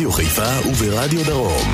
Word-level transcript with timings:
ברדיו 0.00 0.12
חיפה 0.12 0.68
וברדיו 0.70 1.24
דרום. 1.24 1.72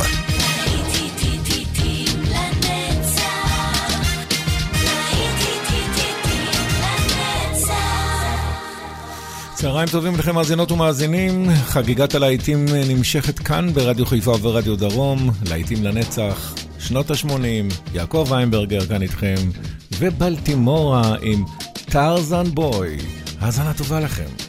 צהריים 9.54 9.88
טובים 9.88 10.14
לכם 10.18 10.34
מאזינות 10.34 10.72
ומאזינים, 10.72 11.50
חגיגת 11.64 12.14
הלהיטים 12.14 12.64
נמשכת 12.88 13.38
כאן 13.38 13.72
ברדיו 13.74 14.06
חיפה 14.06 14.30
וברדיו 14.30 14.76
דרום, 14.76 15.30
להיטים 15.48 15.84
לנצח, 15.84 16.54
שנות 16.78 17.10
ה-80, 17.10 17.74
יעקב 17.94 18.26
ויינברגר 18.30 18.86
כאן 18.86 19.02
איתכם, 19.02 19.36
ובלטימורה 19.98 21.14
עם 21.22 21.44
טרזן 21.84 22.44
בוי. 22.44 22.96
האזנה 23.40 23.72
טובה 23.74 24.00
לכם. 24.00 24.45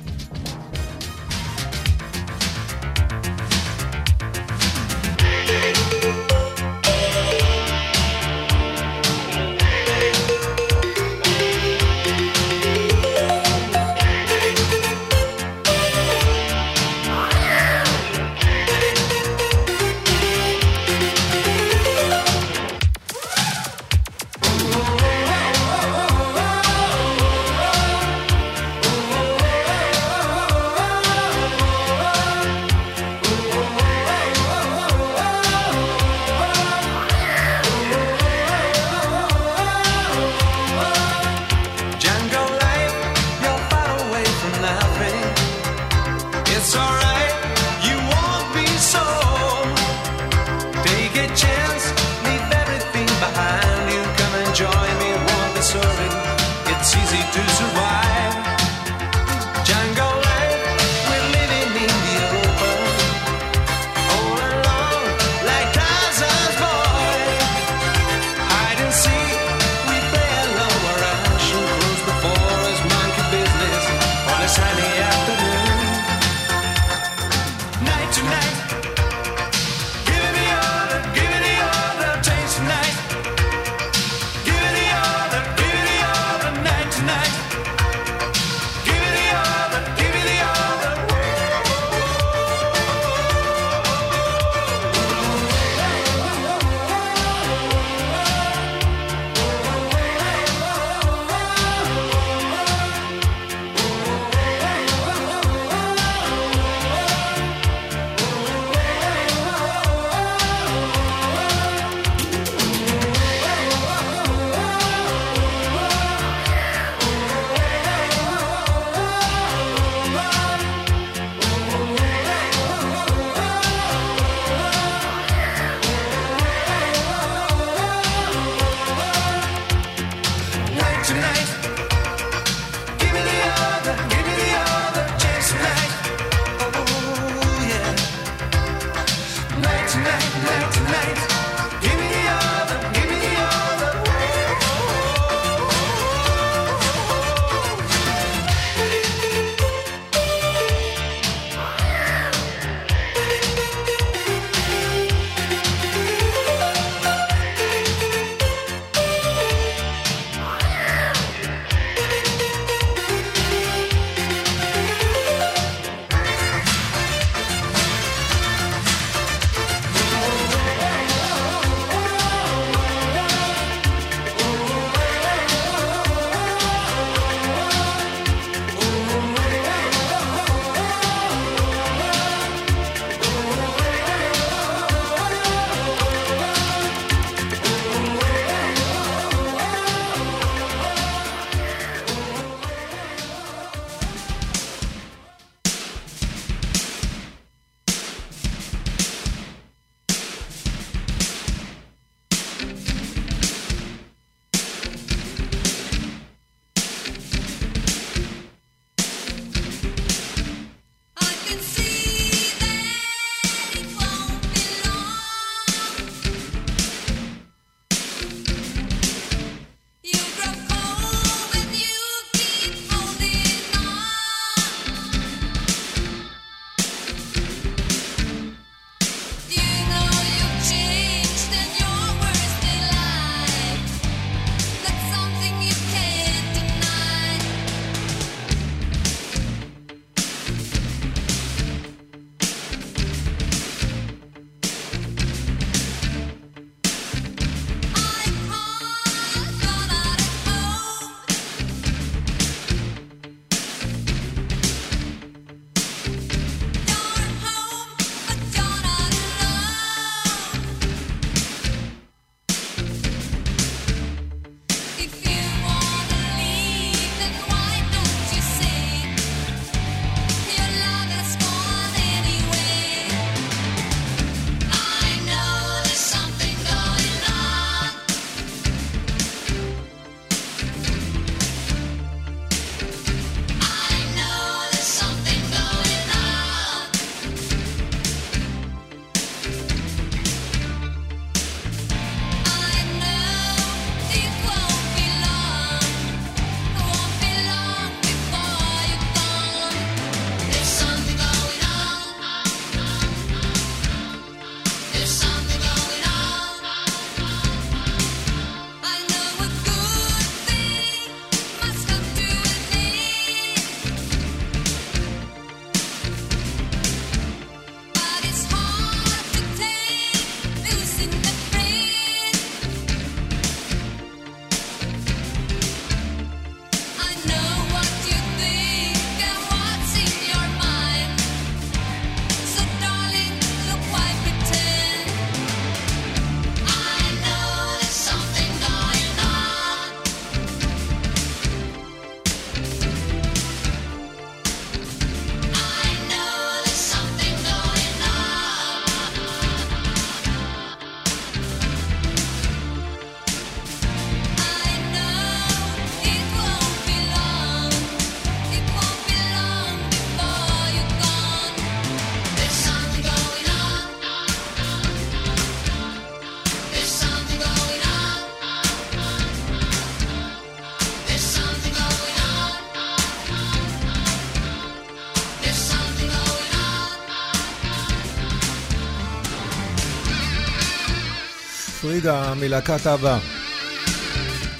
פרידה 381.87 382.33
מלהקת 382.39 382.87
אבא. 382.87 383.19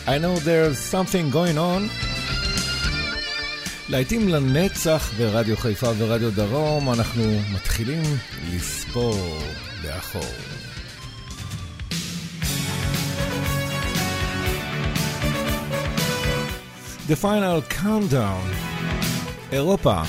I 0.05 0.09
know 0.09 0.39
there's 0.39 0.79
something 0.91 1.33
going 1.33 1.57
on. 1.57 2.05
להיטים 3.89 4.29
לנצח 4.29 5.11
ברדיו 5.17 5.57
חיפה 5.57 5.89
ורדיו 5.97 6.31
דרום, 6.31 6.93
אנחנו 6.93 7.23
מתחילים 7.53 8.03
לספור 8.53 9.39
לאחור. 9.83 10.31
The 17.09 17.15
final 17.21 17.73
countdown, 17.83 18.55
אירופה. 19.51 20.01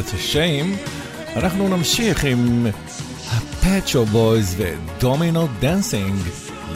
Such 0.00 0.14
a 0.14 0.34
shame, 0.34 0.90
אנחנו 1.36 1.68
נמשיך 1.68 2.24
עם 2.24 2.66
ה 3.30 3.39
Pet 3.39 3.67
Shop 3.67 4.04
Boys 4.04 4.54
ו 4.58 4.71
Domino 4.71 5.48
Dancing, 5.60 6.20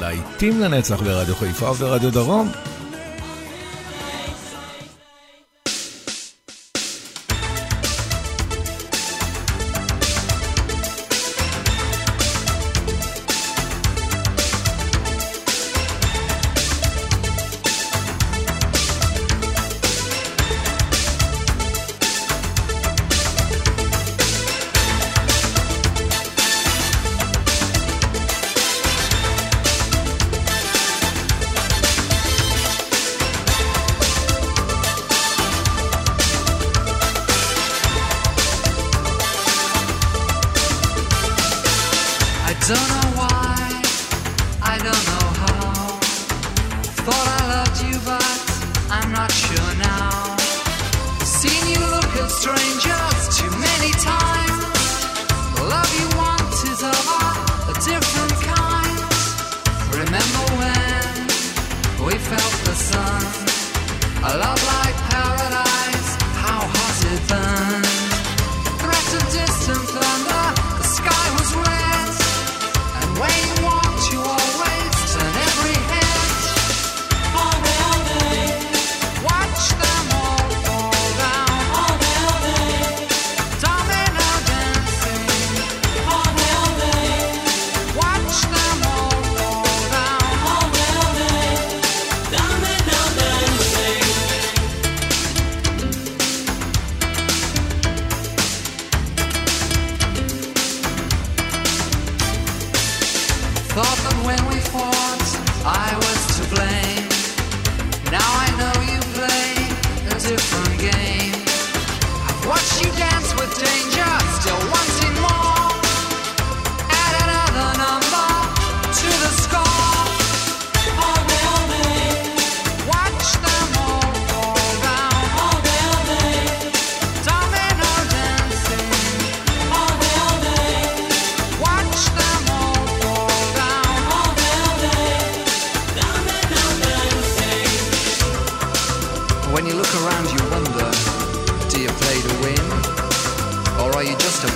להיטים 0.01 0.61
לנצח 0.61 1.03
ברדיו 1.03 1.37
חיפה 1.37 1.71
וברדיו 1.71 2.11
דרום. 2.11 2.53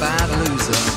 bad 0.00 0.30
loser. 0.48 0.88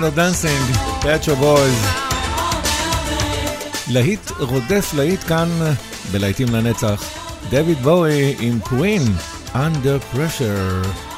Domino 0.00 0.16
Dancing, 0.16 0.76
Pet 1.02 1.17
Shop 1.17 1.36
Boys. 1.36 1.84
להיט 3.88 4.30
רודף 4.38 4.90
להיט 4.96 5.20
כאן 5.28 5.48
בלהיטים 6.12 6.48
לנצח. 6.54 7.02
דויד 7.50 7.82
בואי 7.82 8.36
עם 8.40 8.60
קווין, 8.60 9.02
Under 9.54 10.14
Pressure. 10.14 11.09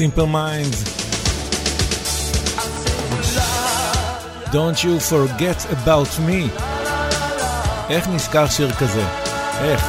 Simple 0.00 0.26
Minds. 0.26 0.82
Don't 4.50 4.82
you 4.82 4.98
forget 4.98 5.58
about 5.70 6.10
me. 6.18 6.50
איך 7.90 8.08
נזכר 8.08 8.48
שיר 8.48 8.72
כזה? 8.72 9.06
איך? 9.60 9.84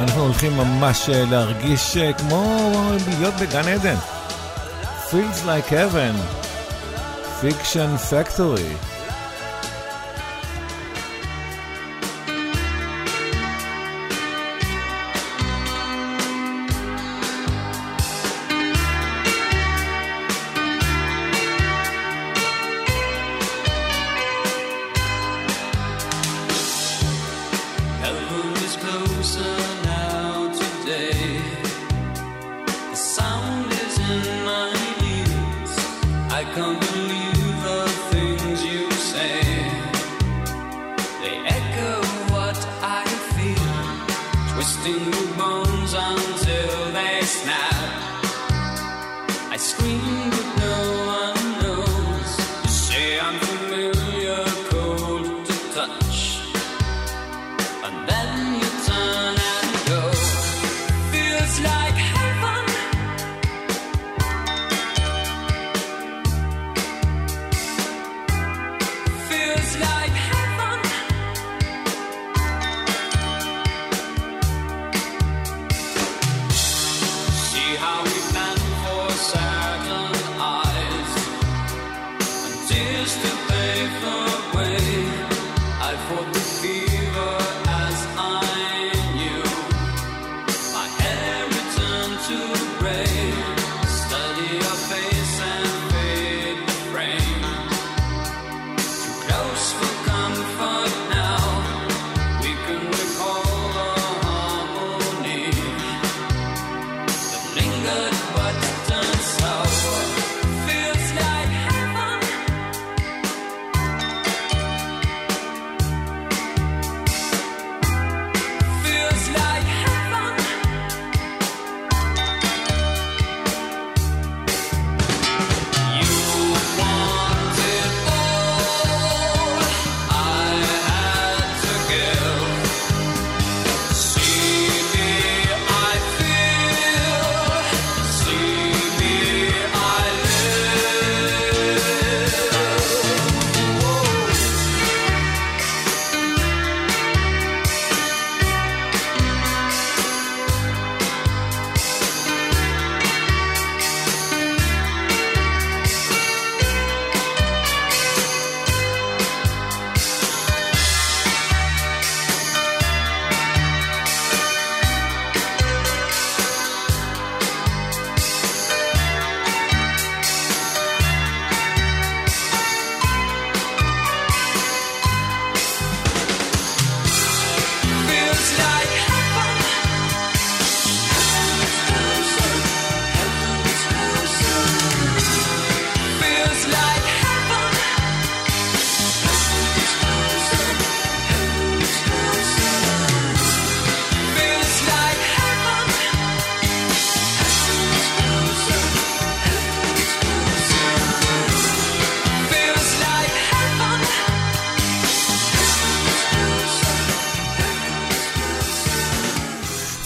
אנחנו 0.00 0.22
הולכים 0.22 0.56
ממש 0.56 1.08
אה, 1.08 1.24
להרגיש 1.30 1.96
אה, 1.96 2.12
כמו 2.12 2.70
להיות 3.08 3.34
בגן 3.34 3.68
עדן. 3.68 3.96
Feels 5.10 5.46
like 5.46 5.70
heaven. 5.70 6.14
Fiction 7.42 8.10
Factory. 8.10 8.91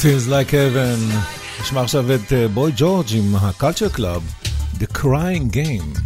Feels 0.05 0.27
like 0.27 0.51
heaven. 0.51 1.17
נשמע 1.61 1.81
עכשיו 1.81 2.13
את 2.15 2.33
בוי 2.53 2.71
ג'ורג' 2.75 3.07
עם 3.13 3.35
ה-culture 3.35 3.97
club, 3.97 4.21
The 4.79 4.97
Crying 4.97 5.55
Game. 5.55 6.04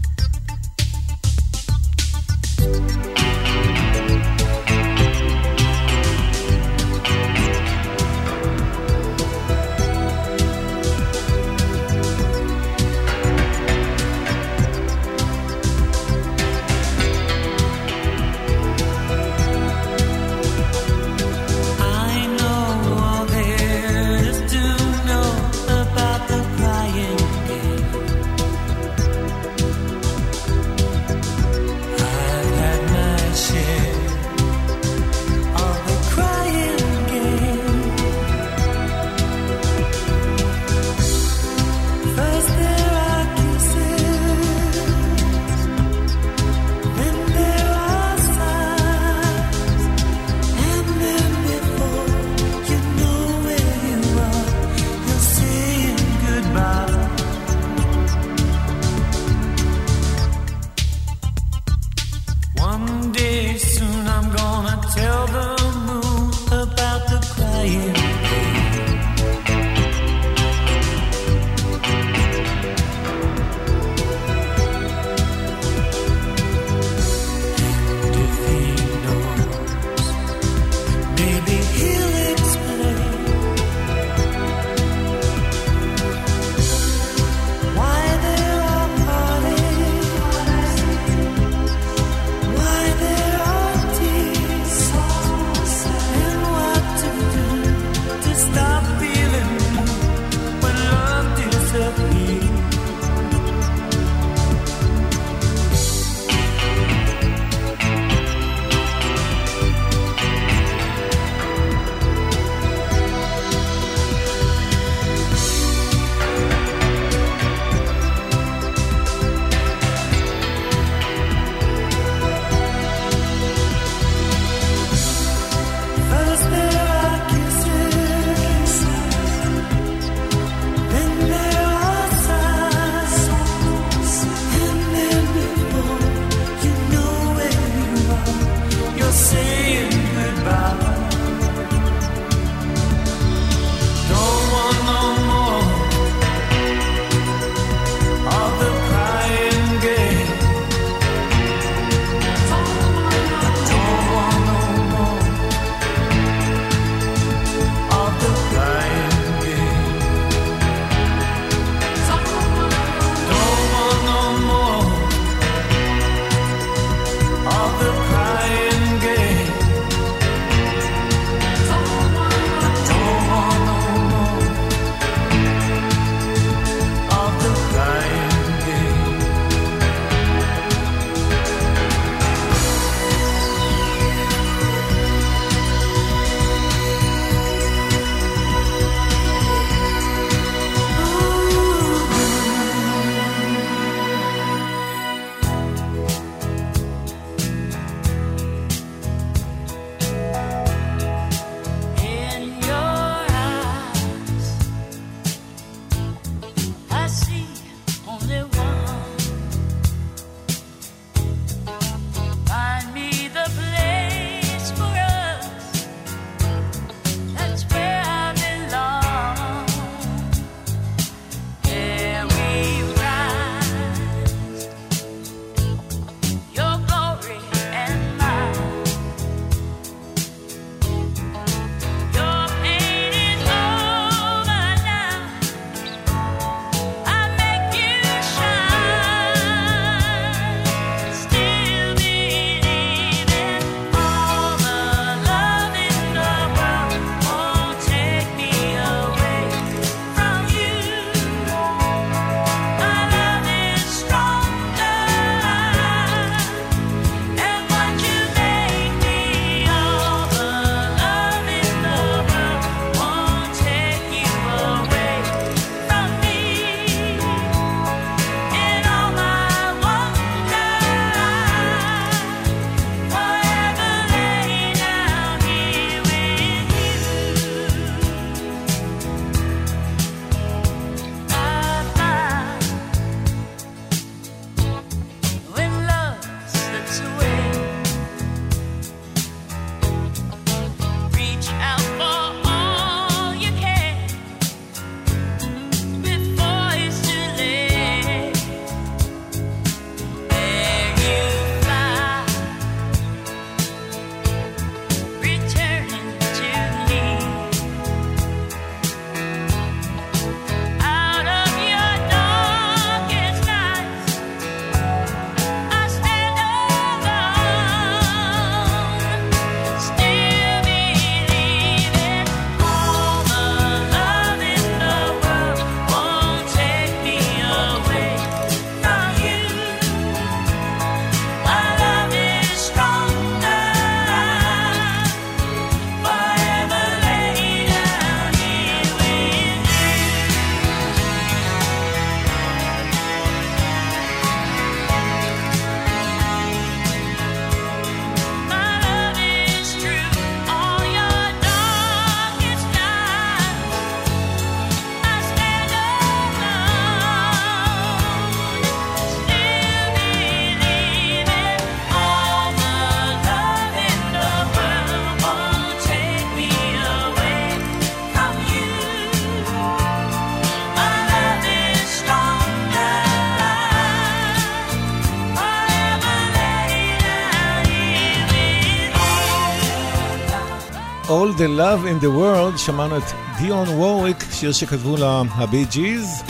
The 381.41 381.49
Love 381.49 381.86
in 381.86 382.05
the 382.05 382.09
World 382.09 382.59
שמענו 382.59 382.97
את 382.97 383.03
דיון 383.38 383.68
וורוויק, 383.68 384.24
שיר 384.32 384.53
שכתבו 384.53 384.97
לה 384.97 385.22
הבי 385.34 385.64
ג'יז, 385.64 386.22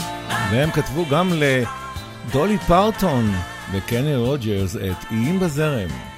והם 0.51 0.71
כתבו 0.71 1.07
גם 1.11 1.33
לדולי 1.33 2.59
פרטון 2.59 3.35
וקני 3.73 4.17
רוג'רס 4.17 4.77
את 4.77 5.05
איים 5.11 5.41
בזרם. 5.41 6.10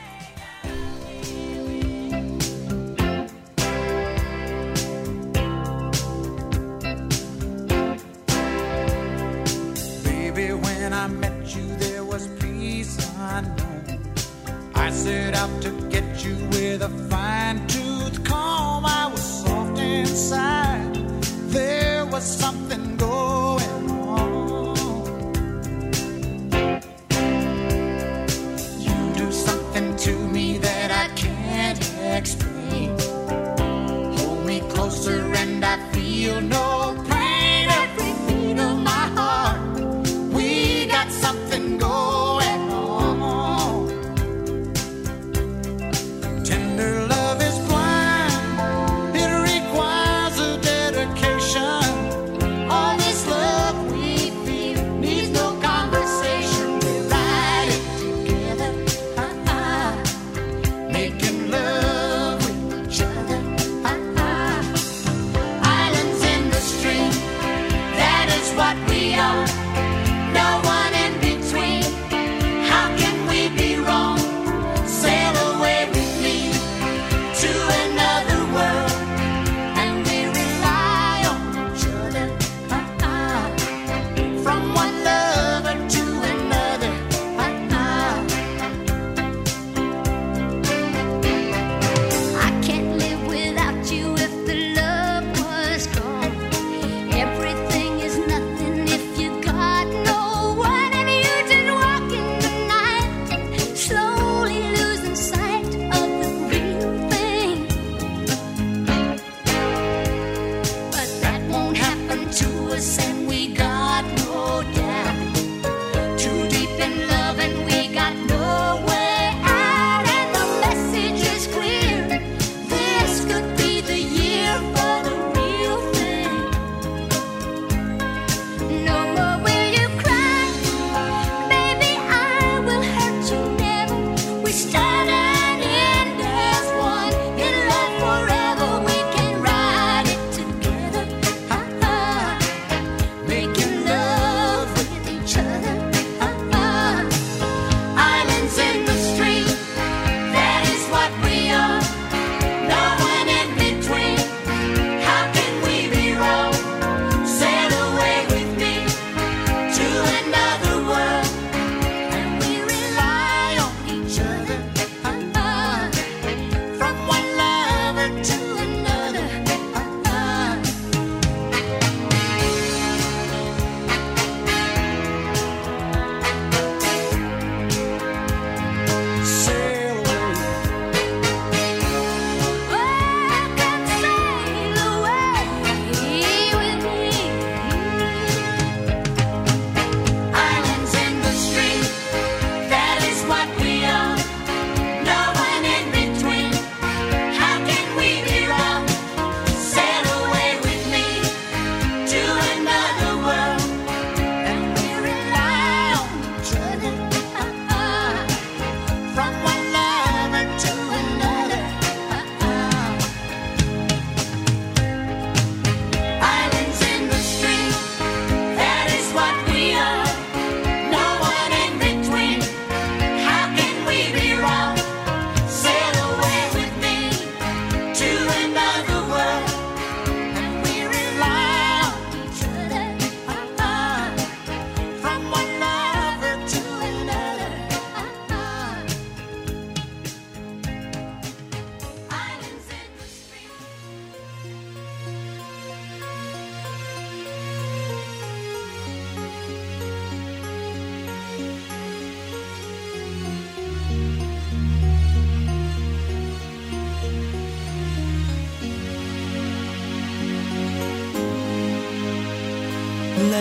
what 68.57 68.92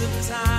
wasted 0.00 0.36
time. 0.36 0.57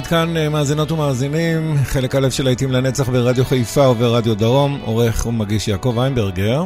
ועד 0.00 0.06
כאן 0.06 0.36
אה, 0.36 0.48
מאזינות 0.48 0.92
ומאזינים, 0.92 1.76
חלק 1.84 2.14
א' 2.14 2.30
של 2.30 2.44
להיטים 2.44 2.72
לנצח 2.72 3.08
ברדיו 3.08 3.44
חיפה 3.44 3.88
וברדיו 3.88 4.34
דרום, 4.34 4.80
עורך 4.84 5.26
ומגיש 5.26 5.68
יעקב 5.68 5.98
איינברגר. 5.98 6.64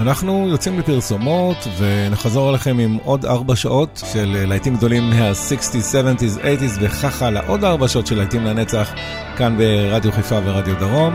אנחנו 0.00 0.48
יוצאים 0.48 0.78
לפרסומות 0.78 1.56
ונחזור 1.78 2.50
אליכם 2.50 2.78
עם 2.78 2.98
עוד 3.04 3.26
ארבע 3.26 3.56
שעות 3.56 4.02
של 4.12 4.36
אה, 4.36 4.46
להיטים 4.46 4.76
גדולים 4.76 5.10
מה-60's, 5.10 5.74
70's, 5.74 6.38
80's 6.38 6.78
וכך 6.80 7.22
הלאה, 7.22 7.42
עוד 7.46 7.64
ארבע 7.64 7.88
שעות 7.88 8.06
של 8.06 8.16
להיטים 8.16 8.44
לנצח 8.44 8.92
כאן 9.36 9.56
ברדיו 9.58 10.12
חיפה 10.12 10.38
ורדיו 10.44 10.74
דרום. 10.78 11.14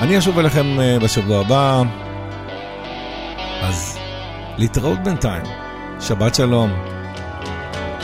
אני 0.00 0.18
אשוב 0.18 0.38
אליכם 0.38 0.80
אה, 0.80 0.98
בשבוע 0.98 1.40
הבא, 1.40 1.82
אז 3.62 3.98
להתראות 4.58 4.98
בינתיים, 5.04 5.44
שבת 6.00 6.34
שלום, 6.34 6.70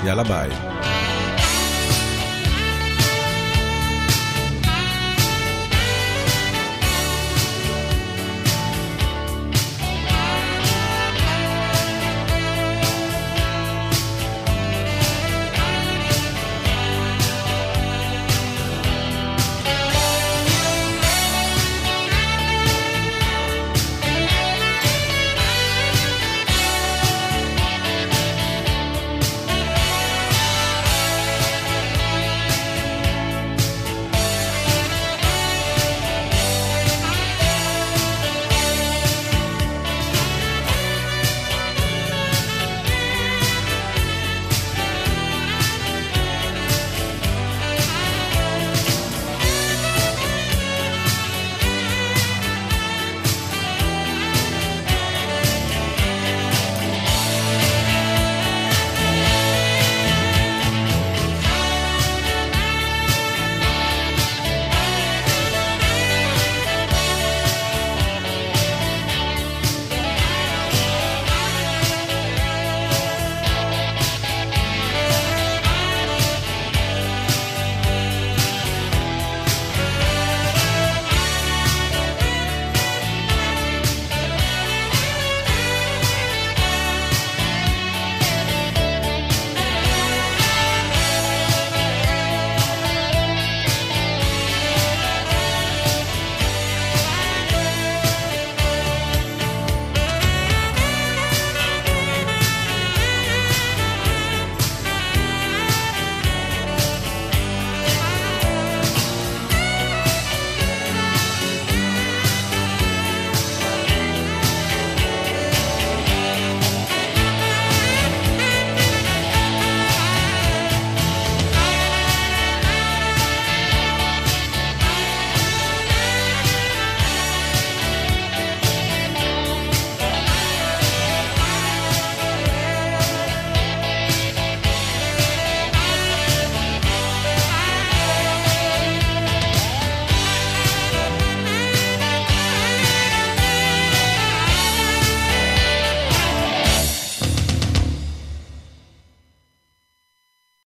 יאללה 0.04 0.22
ביי. 0.22 0.73